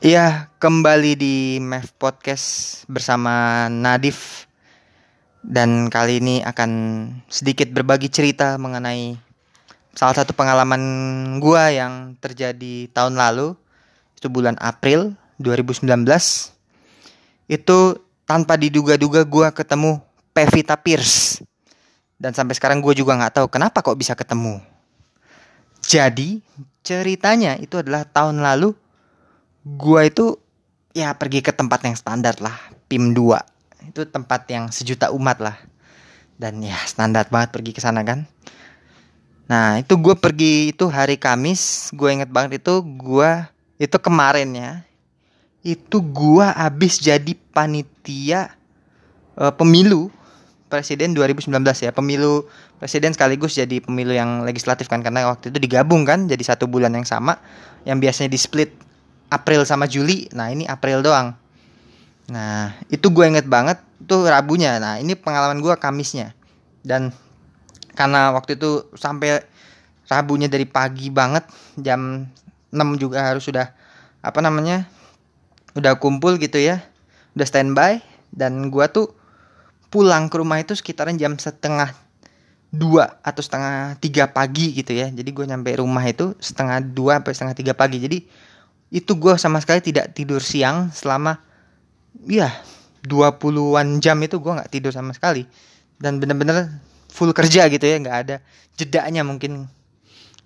Iya, 0.00 0.48
kembali 0.56 1.12
di 1.12 1.60
MEF 1.60 1.92
Podcast 2.00 2.48
bersama 2.88 3.68
Nadif. 3.68 4.48
Dan 5.44 5.92
kali 5.92 6.24
ini 6.24 6.40
akan 6.40 6.72
sedikit 7.28 7.68
berbagi 7.68 8.08
cerita 8.08 8.56
mengenai 8.56 9.20
Salah 9.92 10.16
satu 10.16 10.32
pengalaman 10.32 10.80
gua 11.36 11.68
yang 11.68 12.16
terjadi 12.16 12.88
tahun 12.96 13.20
lalu. 13.20 13.52
Itu 14.16 14.32
bulan 14.32 14.56
April 14.56 15.12
2019 15.36 15.84
Itu 17.52 18.00
tanpa 18.24 18.56
diduga-duga 18.56 19.28
gua 19.28 19.52
ketemu 19.52 20.00
Pevita 20.32 20.80
Pierce 20.80 21.44
Dan 22.16 22.32
sampai 22.32 22.56
sekarang 22.56 22.80
gue 22.80 22.96
juga 22.96 23.20
nggak 23.20 23.36
tahu 23.36 23.52
kenapa 23.52 23.84
kok 23.84 24.00
bisa 24.00 24.16
ketemu. 24.16 24.64
Jadi 25.84 26.40
ceritanya 26.80 27.60
itu 27.60 27.76
adalah 27.76 28.08
tahun 28.08 28.40
lalu 28.40 28.72
gua 29.64 30.08
itu 30.08 30.38
ya 30.96 31.14
pergi 31.14 31.44
ke 31.44 31.54
tempat 31.54 31.86
yang 31.86 31.94
standar 31.94 32.36
lah 32.42 32.56
PIM 32.90 33.14
2 33.14 33.50
itu 33.88 34.04
tempat 34.06 34.44
yang 34.50 34.68
sejuta 34.68 35.08
umat 35.14 35.40
lah. 35.40 35.56
Dan 36.40 36.64
ya 36.64 36.76
standar 36.88 37.28
banget 37.28 37.52
pergi 37.52 37.70
ke 37.76 37.80
sana 37.80 38.00
kan. 38.04 38.24
Nah 39.50 39.82
itu 39.82 39.98
gue 39.98 40.14
pergi 40.16 40.72
itu 40.72 40.86
hari 40.88 41.18
Kamis 41.18 41.92
gue 41.92 42.08
inget 42.08 42.30
banget 42.30 42.62
itu 42.62 42.80
gue 42.80 43.30
itu 43.76 43.96
kemarin 44.00 44.48
ya. 44.56 44.72
Itu 45.60 46.00
gue 46.00 46.46
habis 46.46 46.96
jadi 46.96 47.36
panitia 47.52 48.56
uh, 49.36 49.52
pemilu 49.52 50.08
presiden 50.72 51.12
2019 51.12 51.52
ya. 51.60 51.92
Pemilu 51.92 52.48
presiden 52.80 53.12
sekaligus 53.12 53.52
jadi 53.52 53.84
pemilu 53.84 54.16
yang 54.16 54.48
legislatif 54.48 54.88
kan 54.88 55.04
karena 55.04 55.28
waktu 55.28 55.52
itu 55.52 55.60
digabung 55.60 56.08
kan 56.08 56.24
jadi 56.24 56.40
satu 56.40 56.64
bulan 56.64 56.96
yang 56.96 57.04
sama 57.04 57.36
yang 57.84 58.00
biasanya 58.00 58.32
di 58.32 58.40
split 58.40 58.72
April 59.30 59.62
sama 59.64 59.86
Juli. 59.86 60.26
Nah, 60.34 60.50
ini 60.50 60.66
April 60.66 61.00
doang. 61.00 61.38
Nah, 62.30 62.74
itu 62.90 63.10
gue 63.10 63.24
inget 63.26 63.46
banget 63.46 63.78
tuh 64.04 64.26
Rabunya. 64.26 64.76
Nah, 64.82 64.98
ini 64.98 65.14
pengalaman 65.14 65.62
gue 65.62 65.74
Kamisnya. 65.78 66.34
Dan 66.82 67.14
karena 67.94 68.34
waktu 68.34 68.58
itu 68.58 68.90
sampai 68.98 69.46
Rabunya 70.10 70.50
dari 70.50 70.66
pagi 70.66 71.08
banget 71.08 71.46
jam 71.78 72.26
6 72.74 73.02
juga 73.02 73.22
harus 73.30 73.46
sudah 73.46 73.70
apa 74.20 74.42
namanya? 74.42 74.86
udah 75.78 76.02
kumpul 76.02 76.34
gitu 76.42 76.58
ya. 76.58 76.82
Udah 77.38 77.46
standby 77.46 78.02
dan 78.34 78.74
gue 78.74 78.86
tuh 78.90 79.14
pulang 79.90 80.30
ke 80.30 80.38
rumah 80.38 80.58
itu 80.62 80.74
sekitaran 80.74 81.18
jam 81.18 81.38
setengah 81.38 81.94
dua 82.70 83.18
atau 83.26 83.42
setengah 83.42 83.98
tiga 83.98 84.30
pagi 84.30 84.70
gitu 84.70 84.94
ya 84.94 85.10
jadi 85.10 85.26
gue 85.26 85.42
nyampe 85.42 85.74
rumah 85.82 86.06
itu 86.06 86.38
setengah 86.38 86.78
dua 86.78 87.18
sampai 87.18 87.34
setengah 87.34 87.56
tiga 87.58 87.74
pagi 87.74 87.98
jadi 87.98 88.18
itu 88.90 89.14
gue 89.14 89.38
sama 89.38 89.62
sekali 89.62 89.78
tidak 89.80 90.10
tidur 90.12 90.42
siang 90.42 90.90
selama 90.90 91.38
ya 92.26 92.50
20-an 93.06 94.02
jam 94.02 94.18
itu 94.20 94.42
gue 94.42 94.52
nggak 94.52 94.70
tidur 94.70 94.90
sama 94.90 95.14
sekali. 95.14 95.46
Dan 96.00 96.18
bener-bener 96.18 96.82
full 97.10 97.30
kerja 97.30 97.70
gitu 97.70 97.82
ya 97.86 97.96
nggak 98.02 98.18
ada 98.26 98.36
jedanya 98.74 99.22
mungkin 99.22 99.70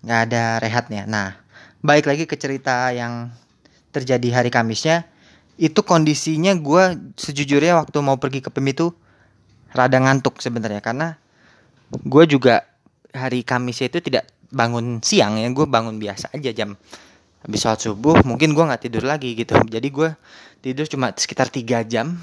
nggak 0.04 0.20
ada 0.30 0.42
rehatnya. 0.60 1.08
Nah 1.08 1.40
baik 1.80 2.04
lagi 2.04 2.24
ke 2.28 2.36
cerita 2.36 2.92
yang 2.92 3.32
terjadi 3.90 4.42
hari 4.42 4.52
Kamisnya. 4.52 5.08
Itu 5.54 5.86
kondisinya 5.86 6.52
gue 6.58 7.14
sejujurnya 7.14 7.78
waktu 7.78 7.96
mau 8.02 8.18
pergi 8.18 8.42
ke 8.42 8.50
PEM 8.50 8.74
itu 8.74 8.86
rada 9.72 9.98
ngantuk 10.02 10.42
sebenarnya. 10.42 10.82
Karena 10.84 11.14
gue 11.94 12.24
juga 12.28 12.66
hari 13.14 13.46
Kamisnya 13.46 13.88
itu 13.88 14.02
tidak 14.04 14.28
bangun 14.54 15.02
siang 15.02 15.38
ya 15.38 15.50
gue 15.50 15.66
bangun 15.66 15.98
biasa 15.98 16.30
aja 16.30 16.54
jam 16.54 16.78
habis 17.44 17.60
sholat 17.60 17.80
subuh 17.84 18.16
mungkin 18.24 18.56
gue 18.56 18.64
nggak 18.64 18.88
tidur 18.88 19.04
lagi 19.04 19.36
gitu. 19.36 19.52
Jadi 19.68 19.88
gue 19.92 20.08
tidur 20.64 20.88
cuma 20.88 21.12
sekitar 21.12 21.52
tiga 21.52 21.84
jam. 21.84 22.16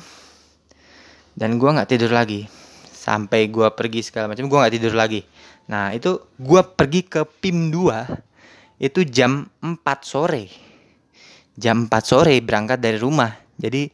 Dan 1.37 1.61
gue 1.61 1.69
nggak 1.69 1.89
tidur 1.89 2.09
lagi. 2.11 2.49
Sampai 2.89 3.47
gue 3.53 3.69
pergi 3.71 4.01
segala 4.01 4.33
macam 4.33 4.49
gue 4.49 4.57
nggak 4.57 4.73
tidur 4.81 4.93
lagi. 4.97 5.21
Nah 5.69 5.93
itu 5.93 6.17
gue 6.41 6.61
pergi 6.73 7.05
ke 7.05 7.21
PIM 7.23 7.69
2 7.69 8.81
itu 8.81 9.05
jam 9.05 9.45
4 9.61 9.77
sore. 10.01 10.49
Jam 11.53 11.85
4 11.85 11.93
sore 12.01 12.33
berangkat 12.41 12.81
dari 12.81 12.97
rumah. 12.97 13.29
Jadi 13.61 13.85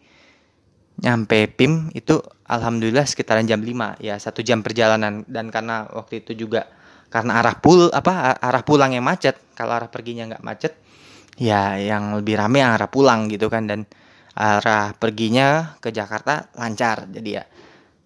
nyampe 0.97 1.46
PIM 1.52 1.91
itu 1.94 2.18
alhamdulillah 2.47 3.06
sekitaran 3.06 3.46
jam 3.46 3.59
5 3.59 4.00
ya 4.00 4.16
satu 4.16 4.40
jam 4.40 4.63
perjalanan. 4.63 5.28
Dan 5.28 5.52
karena 5.52 5.91
waktu 5.91 6.23
itu 6.23 6.47
juga 6.47 6.72
karena 7.12 7.40
arah 7.40 7.59
pul 7.59 7.91
apa 7.91 8.40
arah 8.40 8.63
pulang 8.63 8.96
yang 8.96 9.03
macet. 9.03 9.35
Kalau 9.52 9.75
arah 9.75 9.91
perginya 9.91 10.23
nggak 10.31 10.44
macet 10.44 10.87
ya 11.38 11.78
yang 11.78 12.18
lebih 12.18 12.36
rame 12.36 12.66
arah 12.66 12.90
pulang 12.90 13.30
gitu 13.30 13.48
kan 13.48 13.70
dan 13.70 13.86
arah 14.34 14.94
perginya 14.98 15.78
ke 15.81 15.94
Jakarta 15.94 16.50
lancar. 16.58 17.09
Jadi 17.09 17.30
ya 17.38 17.44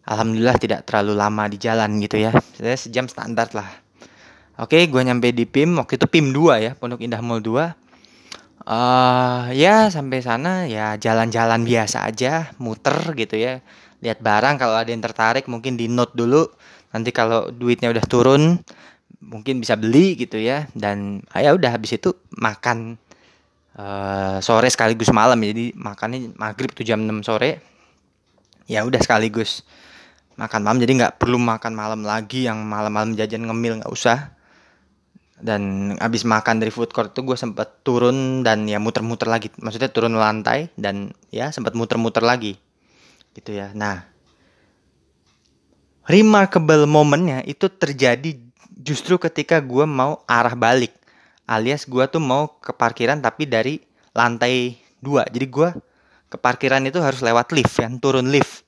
alhamdulillah 0.07 0.57
tidak 0.59 0.87
terlalu 0.87 1.15
lama 1.15 1.47
di 1.47 1.57
jalan 1.57 1.99
gitu 2.03 2.19
ya. 2.19 2.31
Saya 2.55 2.77
sejam 2.77 3.07
standar 3.07 3.51
lah. 3.55 3.71
Oke 4.59 4.85
gue 4.85 5.01
nyampe 5.01 5.31
di 5.31 5.47
PIM 5.47 5.79
waktu 5.79 5.97
itu 5.97 6.05
PIM 6.05 6.35
2 6.35 6.61
ya 6.61 6.71
Pondok 6.77 7.01
Indah 7.01 7.23
Mall 7.23 7.41
2 7.41 7.81
uh, 8.67 9.49
ya 9.55 9.89
sampai 9.89 10.19
sana 10.21 10.69
ya 10.69 10.99
jalan-jalan 10.99 11.65
biasa 11.65 12.05
aja 12.05 12.53
muter 12.61 13.15
gitu 13.17 13.39
ya. 13.39 13.63
Lihat 14.01 14.21
barang 14.21 14.57
kalau 14.57 14.75
ada 14.77 14.89
yang 14.89 15.01
tertarik 15.01 15.45
mungkin 15.49 15.77
di 15.77 15.89
note 15.89 16.13
dulu. 16.13 16.45
Nanti 16.91 17.09
kalau 17.15 17.49
duitnya 17.53 17.93
udah 17.93 18.05
turun 18.05 18.59
mungkin 19.21 19.61
bisa 19.61 19.77
beli 19.77 20.17
gitu 20.17 20.37
ya. 20.41 20.67
Dan 20.73 21.21
ah, 21.31 21.41
ya 21.41 21.53
udah 21.53 21.73
habis 21.77 21.97
itu 21.97 22.13
makan 22.37 22.97
uh, 23.77 24.37
sore 24.43 24.67
sekaligus 24.67 25.11
malam 25.13 25.39
jadi 25.39 25.71
makannya 25.77 26.35
maghrib 26.35 26.71
tuh 26.73 26.83
jam 26.83 26.99
6 27.03 27.27
sore. 27.27 27.61
Ya 28.67 28.87
udah 28.87 28.99
sekaligus 29.03 29.63
makan 30.39 30.63
malam 30.63 30.79
jadi 30.79 30.91
nggak 30.95 31.13
perlu 31.19 31.37
makan 31.37 31.75
malam 31.75 32.01
lagi 32.07 32.47
yang 32.47 32.63
malam-malam 32.63 33.13
jajan 33.15 33.47
ngemil 33.47 33.83
nggak 33.83 33.91
usah. 33.91 34.35
Dan 35.41 35.93
abis 35.97 36.21
makan 36.21 36.61
dari 36.61 36.69
food 36.69 36.93
court 36.93 37.17
tuh 37.17 37.25
gue 37.25 37.33
sempet 37.33 37.81
turun 37.81 38.45
dan 38.45 38.69
ya 38.69 38.77
muter-muter 38.77 39.25
lagi 39.25 39.49
maksudnya 39.57 39.89
turun 39.89 40.13
lantai 40.13 40.69
dan 40.77 41.09
ya 41.33 41.49
sempat 41.49 41.73
muter-muter 41.73 42.21
lagi 42.21 42.61
gitu 43.33 43.57
ya. 43.57 43.73
Nah 43.73 44.05
remarkable 46.05 46.85
momennya 46.85 47.41
itu 47.49 47.69
terjadi 47.73 48.37
justru 48.69 49.17
ketika 49.17 49.57
gue 49.61 49.85
mau 49.89 50.21
arah 50.29 50.53
balik 50.53 50.93
alias 51.51 51.83
gue 51.83 52.07
tuh 52.07 52.23
mau 52.23 52.55
ke 52.63 52.71
parkiran 52.71 53.19
tapi 53.19 53.43
dari 53.43 53.75
lantai 54.15 54.79
dua. 55.03 55.27
Jadi 55.27 55.45
gue 55.51 55.69
ke 56.31 56.37
parkiran 56.39 56.79
itu 56.87 57.03
harus 57.03 57.19
lewat 57.19 57.51
lift 57.51 57.75
yang 57.75 57.99
turun 57.99 58.31
lift. 58.31 58.63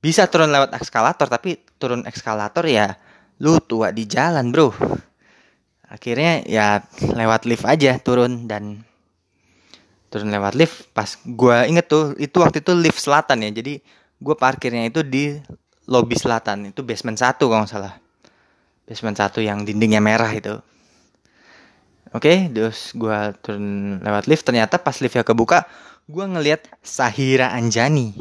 Bisa 0.00 0.24
turun 0.26 0.48
lewat 0.48 0.72
eskalator 0.80 1.28
tapi 1.28 1.60
turun 1.76 2.08
eskalator 2.08 2.64
ya 2.64 2.96
lu 3.44 3.60
tua 3.60 3.92
di 3.92 4.08
jalan 4.08 4.48
bro. 4.48 4.72
Akhirnya 5.92 6.40
ya 6.48 6.80
lewat 6.96 7.44
lift 7.44 7.68
aja 7.68 8.00
turun 8.00 8.48
dan 8.48 8.80
turun 10.08 10.32
lewat 10.32 10.56
lift. 10.56 10.88
Pas 10.96 11.20
gue 11.20 11.56
inget 11.68 11.84
tuh 11.84 12.16
itu 12.16 12.40
waktu 12.40 12.64
itu 12.64 12.72
lift 12.72 12.96
selatan 12.96 13.44
ya. 13.44 13.52
Jadi 13.52 13.84
gue 14.16 14.34
parkirnya 14.40 14.88
itu 14.88 15.04
di 15.04 15.36
lobby 15.84 16.16
selatan. 16.16 16.72
Itu 16.72 16.80
basement 16.80 17.20
satu 17.20 17.52
kalau 17.52 17.68
nggak 17.68 17.72
salah. 17.76 17.94
Basement 18.88 19.20
satu 19.20 19.44
yang 19.44 19.68
dindingnya 19.68 20.00
merah 20.00 20.32
itu 20.32 20.56
Oke, 22.12 22.28
okay, 22.28 22.38
terus 22.52 22.92
gue 22.92 23.18
turun 23.40 23.96
lewat 24.04 24.28
lift. 24.28 24.44
Ternyata 24.44 24.76
pas 24.76 24.92
liftnya 25.00 25.24
kebuka, 25.24 25.64
gue 26.04 26.20
ngeliat 26.28 26.68
Sahira 26.84 27.56
Anjani. 27.56 28.12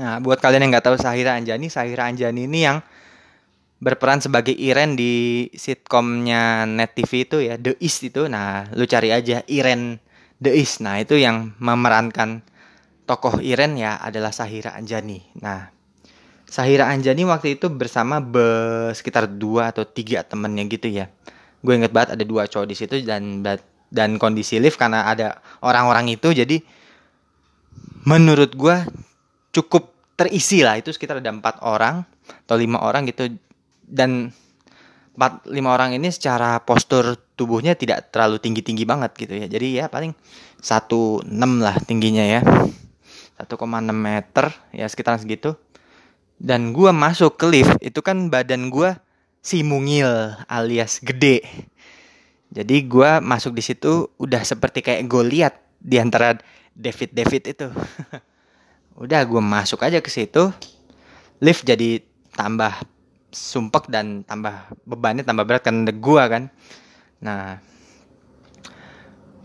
Nah, 0.00 0.16
buat 0.24 0.40
kalian 0.40 0.64
yang 0.64 0.72
nggak 0.72 0.88
tahu 0.88 0.96
Sahira 0.96 1.36
Anjani, 1.36 1.68
Sahira 1.68 2.08
Anjani 2.08 2.48
ini 2.48 2.64
yang 2.64 2.80
berperan 3.84 4.24
sebagai 4.24 4.56
Iren 4.56 4.96
di 4.96 5.44
sitkomnya 5.52 6.64
Net 6.64 6.96
TV 6.96 7.28
itu 7.28 7.36
ya, 7.44 7.60
The 7.60 7.76
East 7.76 8.08
itu. 8.08 8.24
Nah, 8.24 8.72
lu 8.72 8.88
cari 8.88 9.12
aja 9.12 9.44
Iren 9.52 10.00
The 10.40 10.56
East. 10.56 10.80
Nah, 10.80 10.96
itu 10.96 11.20
yang 11.20 11.60
memerankan 11.60 12.40
tokoh 13.04 13.44
Iren 13.44 13.76
ya 13.76 14.00
adalah 14.00 14.32
Sahira 14.32 14.72
Anjani. 14.72 15.28
Nah, 15.44 15.68
Sahira 16.48 16.88
Anjani 16.88 17.28
waktu 17.28 17.60
itu 17.60 17.68
bersama 17.68 18.24
be 18.24 18.48
sekitar 18.96 19.28
dua 19.28 19.76
atau 19.76 19.84
tiga 19.84 20.24
temennya 20.24 20.64
gitu 20.72 20.88
ya 20.88 21.12
gue 21.58 21.74
inget 21.74 21.90
banget 21.90 22.14
ada 22.14 22.24
dua 22.24 22.46
cowok 22.46 22.66
di 22.70 22.76
situ 22.78 23.02
dan 23.02 23.42
dan 23.88 24.20
kondisi 24.20 24.60
lift 24.60 24.76
karena 24.76 25.08
ada 25.08 25.42
orang-orang 25.64 26.12
itu 26.12 26.30
jadi 26.30 26.60
menurut 28.04 28.54
gue 28.56 28.76
cukup 29.52 29.98
terisi 30.18 30.66
lah. 30.66 30.74
Itu 30.78 30.90
sekitar 30.90 31.22
ada 31.22 31.30
empat 31.30 31.62
orang 31.62 32.02
atau 32.44 32.56
lima 32.58 32.82
orang 32.82 33.06
gitu. 33.06 33.30
Dan 33.88 34.28
empat 35.18 35.48
lima 35.48 35.74
orang 35.74 35.96
ini 35.96 36.12
secara 36.12 36.60
postur 36.62 37.16
tubuhnya 37.34 37.74
tidak 37.78 38.10
terlalu 38.10 38.42
tinggi 38.42 38.62
tinggi 38.66 38.84
banget 38.88 39.14
gitu 39.16 39.34
ya. 39.38 39.46
Jadi 39.46 39.68
ya 39.78 39.86
paling 39.86 40.12
satu 40.58 41.22
enam 41.22 41.62
lah 41.62 41.76
tingginya 41.84 42.24
ya. 42.24 42.40
1,6 43.38 43.54
meter 43.94 44.50
ya 44.74 44.90
sekitar 44.90 45.14
segitu. 45.22 45.54
Dan 46.38 46.74
gue 46.74 46.90
masuk 46.90 47.38
ke 47.38 47.46
lift 47.46 47.78
itu 47.82 48.02
kan 48.02 48.30
badan 48.30 48.70
gue 48.70 48.94
si 49.42 49.62
mungil 49.62 50.34
alias 50.46 51.00
gede. 51.02 51.44
Jadi 52.48 52.88
gue 52.88 53.10
masuk 53.20 53.52
di 53.52 53.62
situ 53.62 54.08
udah 54.16 54.40
seperti 54.40 54.80
kayak 54.80 55.04
gue 55.04 55.24
lihat 55.24 55.54
di 55.78 56.00
antara 56.00 56.38
David 56.72 57.10
David 57.12 57.42
itu. 57.50 57.68
Udah 59.02 59.22
gue 59.22 59.38
masuk 59.38 59.86
aja 59.86 60.02
ke 60.02 60.10
situ. 60.10 60.50
Lift 61.38 61.62
jadi 61.62 62.02
tambah 62.34 62.82
sumpek 63.30 63.86
dan 63.86 64.26
tambah 64.26 64.74
bebannya 64.82 65.22
tambah 65.22 65.46
berat 65.46 65.62
karena 65.62 65.92
gue 65.94 66.22
kan. 66.26 66.50
Nah, 67.22 67.62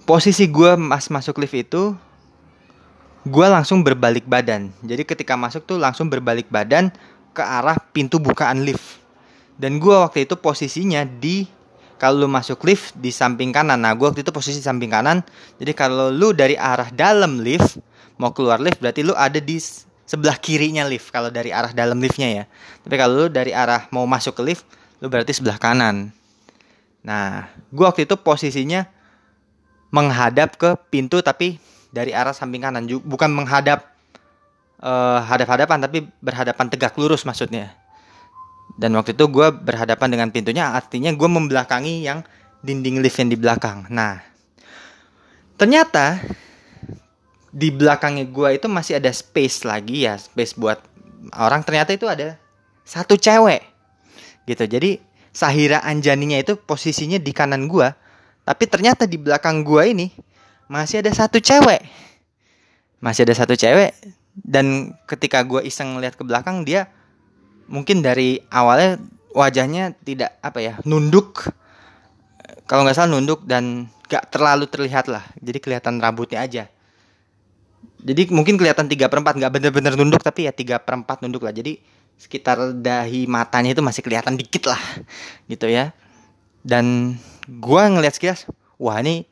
posisi 0.09 0.49
gue 0.49 0.73
mas 0.73 1.09
masuk 1.09 1.37
lift 1.37 1.53
itu 1.53 1.93
gue 3.23 3.47
langsung 3.47 3.85
berbalik 3.85 4.25
badan. 4.25 4.73
Jadi 4.81 5.03
ketika 5.05 5.37
masuk 5.37 5.69
tuh 5.69 5.77
langsung 5.77 6.09
berbalik 6.09 6.49
badan 6.49 6.89
ke 7.33 7.43
arah 7.43 7.77
pintu 7.93 8.17
bukaan 8.17 8.65
lift. 8.65 9.02
Dan 9.57 9.77
gue 9.77 9.93
waktu 9.93 10.25
itu 10.25 10.35
posisinya 10.37 11.05
di 11.05 11.45
kalau 12.01 12.25
lu 12.25 12.29
masuk 12.29 12.67
lift 12.67 12.91
di 12.99 13.13
samping 13.13 13.55
kanan. 13.55 13.79
Nah, 13.79 13.95
gue 13.95 14.03
waktu 14.03 14.25
itu 14.25 14.33
posisi 14.35 14.59
samping 14.59 14.91
kanan. 14.91 15.23
Jadi 15.61 15.71
kalau 15.71 16.11
lu 16.11 16.35
dari 16.35 16.59
arah 16.59 16.91
dalam 16.91 17.39
lift 17.39 17.79
mau 18.19 18.35
keluar 18.35 18.59
lift 18.59 18.83
berarti 18.83 19.07
lu 19.07 19.15
ada 19.15 19.39
di 19.39 19.55
sebelah 20.03 20.35
kirinya 20.35 20.83
lift 20.83 21.09
kalau 21.15 21.31
dari 21.31 21.55
arah 21.55 21.71
dalam 21.71 22.03
liftnya 22.03 22.43
ya. 22.43 22.43
Tapi 22.83 22.95
kalau 22.99 23.25
lu 23.25 23.27
dari 23.31 23.55
arah 23.55 23.87
mau 23.93 24.03
masuk 24.03 24.35
ke 24.35 24.43
lift, 24.43 24.67
lu 24.99 25.07
berarti 25.07 25.31
sebelah 25.31 25.55
kanan. 25.55 26.11
Nah, 27.03 27.47
gue 27.71 27.85
waktu 27.87 28.03
itu 28.03 28.19
posisinya 28.19 28.83
menghadap 29.93 30.57
ke 30.57 30.75
pintu 30.89 31.21
tapi 31.21 31.61
dari 31.93 32.09
arah 32.11 32.33
samping 32.33 32.65
kanan 32.65 32.89
bukan 33.05 33.29
menghadap 33.29 33.93
uh, 34.81 35.21
hadap-hadapan 35.21 35.77
tapi 35.85 36.09
berhadapan 36.17 36.65
tegak 36.73 36.97
lurus 36.97 37.21
maksudnya 37.29 37.77
dan 38.79 38.93
waktu 38.97 39.13
itu 39.13 39.25
gue 39.29 39.47
berhadapan 39.53 40.09
dengan 40.09 40.29
pintunya 40.33 40.73
artinya 40.73 41.13
gue 41.13 41.29
membelakangi 41.29 42.03
yang 42.05 42.25
dinding 42.65 43.03
lift 43.03 43.17
yang 43.19 43.29
di 43.29 43.37
belakang. 43.37 43.85
Nah 43.89 44.21
ternyata 45.57 46.21
di 47.53 47.69
belakangnya 47.69 48.25
gue 48.25 48.49
itu 48.57 48.65
masih 48.65 48.97
ada 48.97 49.13
space 49.13 49.65
lagi 49.67 50.09
ya 50.09 50.17
space 50.17 50.57
buat 50.57 50.81
orang. 51.37 51.61
Ternyata 51.61 51.93
itu 51.93 52.09
ada 52.09 52.37
satu 52.81 53.17
cewek 53.17 53.61
gitu. 54.49 54.65
Jadi 54.65 54.97
Sahira 55.33 55.81
Anjaninya 55.81 56.37
itu 56.37 56.57
posisinya 56.57 57.17
di 57.17 57.33
kanan 57.33 57.65
gue 57.65 58.03
tapi 58.43 58.67
ternyata 58.67 59.07
di 59.07 59.15
belakang 59.15 59.63
gua 59.63 59.87
ini 59.87 60.11
masih 60.67 60.99
ada 60.99 61.11
satu 61.15 61.39
cewek. 61.39 61.79
Masih 62.99 63.23
ada 63.23 63.35
satu 63.35 63.55
cewek. 63.55 63.95
Dan 64.35 64.95
ketika 65.07 65.39
gua 65.47 65.63
iseng 65.63 65.99
lihat 66.03 66.19
ke 66.19 66.23
belakang 66.27 66.67
dia 66.67 66.91
mungkin 67.73 68.05
dari 68.05 68.37
awalnya 68.53 69.01
wajahnya 69.33 69.97
tidak 70.05 70.37
apa 70.45 70.61
ya 70.61 70.73
nunduk. 70.85 71.49
Kalau 72.69 72.85
nggak 72.85 72.95
salah 72.95 73.17
nunduk 73.17 73.43
dan 73.49 73.89
gak 74.05 74.29
terlalu 74.29 74.69
terlihat 74.69 75.09
lah. 75.09 75.25
Jadi 75.41 75.57
kelihatan 75.57 75.97
rambutnya 75.97 76.45
aja. 76.45 76.69
Jadi 78.03 78.29
mungkin 78.29 78.61
kelihatan 78.61 78.85
tiga 78.85 79.09
perempat 79.09 79.35
nggak 79.41 79.51
bener-bener 79.51 79.97
nunduk 79.97 80.21
tapi 80.21 80.45
ya 80.45 80.53
tiga 80.53 80.77
perempat 80.77 81.25
nunduk 81.25 81.41
lah. 81.41 81.51
Jadi 81.51 81.81
sekitar 82.13 82.77
dahi 82.77 83.25
matanya 83.25 83.73
itu 83.73 83.81
masih 83.81 84.05
kelihatan 84.05 84.37
dikit 84.37 84.69
lah 84.69 84.79
gitu 85.49 85.65
ya. 85.65 85.91
Dan 86.61 87.17
gue 87.49 87.81
ngeliat 87.81 88.15
sekilas 88.15 88.47
wah 88.77 89.01
ini 89.01 89.25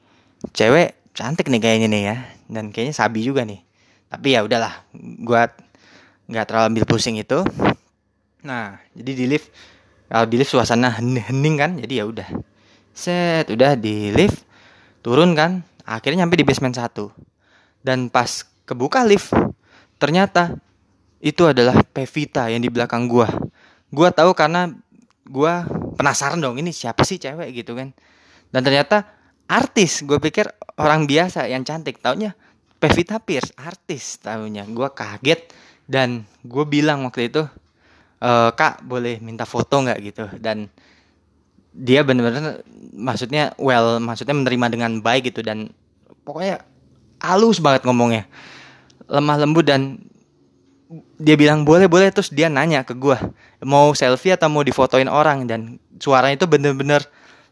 cewek 0.52 1.14
cantik 1.14 1.48
nih 1.48 1.62
kayaknya 1.62 1.88
nih 1.88 2.04
ya. 2.10 2.16
Dan 2.52 2.74
kayaknya 2.74 2.96
sabi 2.98 3.22
juga 3.22 3.46
nih. 3.46 3.62
Tapi 4.12 4.28
ya 4.34 4.44
udahlah 4.44 4.82
gue 4.98 5.42
nggak 6.32 6.46
terlalu 6.48 6.66
ambil 6.76 6.86
pusing 6.88 7.20
itu 7.20 7.44
nah 8.42 8.82
jadi 8.98 9.12
di 9.14 9.26
lift 9.30 9.50
kalau 10.12 10.28
di 10.28 10.36
lift 10.36 10.52
suasana 10.52 11.00
hening 11.00 11.56
kan 11.56 11.72
jadi 11.80 12.04
ya 12.04 12.06
udah. 12.10 12.30
Set 12.92 13.48
udah 13.48 13.80
di 13.80 14.12
lift 14.12 14.44
turun 15.00 15.32
kan 15.34 15.64
akhirnya 15.88 16.28
nyampe 16.28 16.36
di 16.36 16.44
basement 16.44 16.76
satu. 16.76 17.10
Dan 17.80 18.12
pas 18.12 18.44
kebuka 18.68 19.08
lift 19.08 19.32
ternyata 19.96 20.60
itu 21.24 21.48
adalah 21.48 21.80
Pevita 21.86 22.52
yang 22.52 22.60
di 22.60 22.68
belakang 22.68 23.08
gua. 23.08 23.32
Gua 23.88 24.12
tahu 24.12 24.36
karena 24.36 24.74
gua 25.24 25.64
penasaran 25.96 26.42
dong 26.42 26.60
ini 26.60 26.76
siapa 26.76 27.08
sih 27.08 27.16
cewek 27.16 27.56
gitu 27.56 27.78
kan. 27.78 27.96
Dan 28.52 28.68
ternyata 28.68 29.08
artis 29.48 30.04
gue 30.04 30.20
pikir 30.20 30.48
orang 30.76 31.08
biasa 31.08 31.48
yang 31.48 31.64
cantik. 31.64 32.04
Taunya 32.04 32.36
Pevita 32.82 33.22
Pierce 33.22 33.54
artis 33.62 34.18
tahunya 34.20 34.66
gue 34.74 34.90
kaget 34.92 35.54
dan 35.86 36.26
gue 36.42 36.66
bilang 36.66 37.06
waktu 37.06 37.30
itu 37.30 37.46
e, 38.22 38.30
kak 38.54 38.86
boleh 38.86 39.18
minta 39.18 39.50
foto 39.50 39.82
nggak? 39.82 40.00
Gitu. 40.00 40.24
Dan 40.38 40.70
dia 41.72 42.06
benar-benar 42.06 42.62
maksudnya 42.94 43.56
well 43.56 43.98
maksudnya 44.04 44.36
menerima 44.36 44.68
dengan 44.68 44.92
baik 45.00 45.32
gitu 45.32 45.40
dan 45.40 45.72
pokoknya 46.22 46.62
halus 47.22 47.58
banget 47.58 47.84
ngomongnya. 47.90 48.30
Lemah 49.12 49.38
lembut 49.44 49.66
dan 49.68 50.00
dia 51.20 51.36
bilang 51.36 51.66
boleh 51.66 51.90
boleh. 51.90 52.14
Terus 52.14 52.30
dia 52.32 52.48
nanya 52.48 52.86
ke 52.86 52.94
gue 52.96 53.18
mau 53.66 53.94
selfie 53.98 54.36
atau 54.36 54.48
mau 54.48 54.62
difotoin 54.62 55.08
orang? 55.08 55.50
Dan 55.50 55.82
suaranya 56.00 56.44
itu 56.44 56.48
bener-bener 56.48 57.04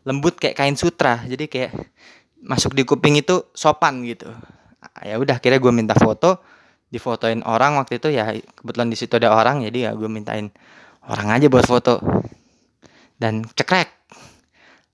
lembut 0.04 0.38
kayak 0.38 0.58
kain 0.58 0.76
sutra. 0.76 1.24
Jadi 1.28 1.48
kayak 1.52 1.72
masuk 2.40 2.76
di 2.76 2.88
kuping 2.88 3.20
itu 3.20 3.44
sopan 3.52 4.04
gitu. 4.08 4.32
Ya 5.04 5.20
udah 5.20 5.40
kira 5.44 5.60
gue 5.60 5.72
minta 5.72 5.96
foto 5.96 6.40
difotoin 6.90 7.46
orang 7.46 7.78
waktu 7.78 8.02
itu 8.02 8.10
ya 8.10 8.34
kebetulan 8.34 8.90
di 8.90 8.98
situ 8.98 9.14
ada 9.22 9.34
orang 9.34 9.62
jadi 9.62 9.90
ya 9.90 9.92
gue 9.94 10.10
mintain 10.10 10.50
orang 11.10 11.28
aja 11.38 11.48
buat 11.50 11.66
foto. 11.66 12.02
Dan 13.20 13.44
cekrek. 13.44 13.90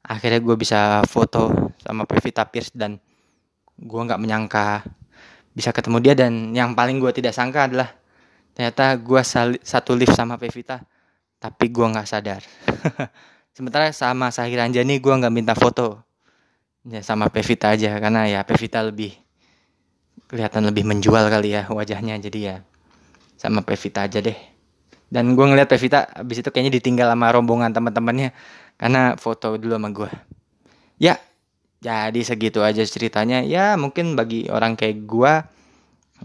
Akhirnya 0.06 0.38
gue 0.42 0.56
bisa 0.58 1.02
foto 1.06 1.74
sama 1.82 2.06
Pevita 2.06 2.46
Pierce 2.46 2.74
dan 2.74 3.02
gue 3.76 4.02
nggak 4.02 4.22
menyangka 4.22 4.86
bisa 5.54 5.74
ketemu 5.74 5.98
dia. 6.02 6.14
Dan 6.14 6.54
yang 6.54 6.74
paling 6.74 6.98
gue 7.02 7.12
tidak 7.14 7.34
sangka 7.34 7.70
adalah 7.70 7.90
ternyata 8.56 8.96
gue 8.98 9.22
satu 9.62 9.92
lift 9.94 10.16
sama 10.16 10.40
Pevita 10.40 10.82
tapi 11.38 11.70
gue 11.70 11.86
nggak 11.86 12.08
sadar. 12.08 12.42
Sementara 13.56 13.94
sama 13.94 14.34
Sahir 14.34 14.62
Anjani 14.62 14.98
gue 14.98 15.14
nggak 15.14 15.34
minta 15.34 15.54
foto. 15.54 16.02
Ya 16.86 17.02
sama 17.02 17.34
Pevita 17.34 17.74
aja 17.74 17.98
karena 17.98 18.30
ya 18.30 18.46
Pevita 18.46 18.82
lebih 18.86 19.25
kelihatan 20.26 20.66
lebih 20.66 20.84
menjual 20.88 21.30
kali 21.30 21.54
ya 21.54 21.70
wajahnya 21.70 22.18
jadi 22.20 22.40
ya 22.40 22.56
sama 23.36 23.62
Pevita 23.62 24.06
aja 24.08 24.24
deh. 24.24 24.38
Dan 25.06 25.38
gue 25.38 25.46
ngeliat 25.46 25.70
Pevita 25.70 26.10
abis 26.18 26.42
itu 26.42 26.50
kayaknya 26.50 26.82
ditinggal 26.82 27.08
sama 27.14 27.30
rombongan 27.30 27.72
teman-temannya 27.72 28.34
karena 28.76 29.16
foto 29.16 29.56
dulu 29.56 29.78
sama 29.78 29.90
gue 29.94 30.12
ya 31.00 31.20
jadi 31.86 32.22
segitu 32.26 32.66
aja 32.66 32.82
ceritanya. 32.82 33.46
Ya 33.46 33.78
mungkin 33.78 34.18
bagi 34.18 34.50
orang 34.50 34.74
kayak 34.74 35.06
gue 35.06 35.34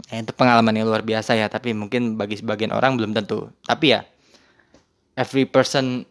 ya, 0.09 0.15
itu 0.17 0.33
pengalaman 0.33 0.73
yang 0.73 0.89
luar 0.89 1.05
biasa 1.05 1.37
ya 1.37 1.45
tapi 1.51 1.77
mungkin 1.77 2.17
bagi 2.17 2.41
sebagian 2.41 2.73
orang 2.73 2.97
belum 2.97 3.13
tentu. 3.13 3.53
Tapi 3.61 3.93
ya 3.93 4.01
every 5.13 5.45
person 5.45 6.01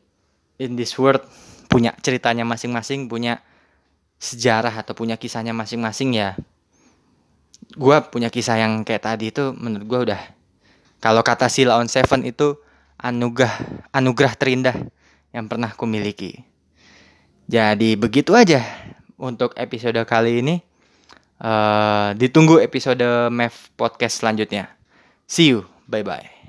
in 0.63 0.79
this 0.79 0.95
world 0.95 1.25
punya 1.67 1.95
ceritanya 1.99 2.47
masing-masing, 2.47 3.11
punya 3.11 3.43
sejarah 4.21 4.75
atau 4.85 4.95
punya 4.95 5.19
kisahnya 5.19 5.51
masing-masing 5.51 6.15
ya. 6.15 6.39
Gue 7.77 7.97
punya 8.11 8.29
kisah 8.33 8.59
yang 8.59 8.83
kayak 8.83 9.05
tadi 9.05 9.31
itu 9.31 9.55
menurut 9.55 9.87
gue 9.87 10.01
udah 10.11 10.21
kalau 11.01 11.25
kata 11.25 11.49
Sila 11.49 11.81
on 11.81 11.89
Seven 11.89 12.29
itu 12.29 12.61
anugerah 13.01 13.85
anugerah 13.97 14.37
terindah 14.37 14.77
yang 15.33 15.49
pernah 15.49 15.73
kumiliki. 15.73 16.45
Jadi 17.51 17.97
begitu 17.97 18.37
aja 18.37 18.63
untuk 19.17 19.57
episode 19.57 19.99
kali 20.07 20.45
ini. 20.45 20.57
Uh, 21.41 22.13
ditunggu 22.21 22.61
episode 22.61 23.33
Mev 23.33 23.73
podcast 23.81 24.21
selanjutnya. 24.21 24.69
See 25.25 25.57
you, 25.57 25.65
bye 25.89 26.05
bye. 26.05 26.40